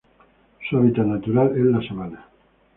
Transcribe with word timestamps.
Su 0.67 0.77
hábitat 0.77 1.05
natural 1.05 1.51
es 1.55 1.63
la 1.63 1.87
sabana. 1.87 2.25